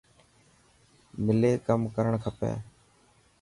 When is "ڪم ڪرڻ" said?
1.65-2.13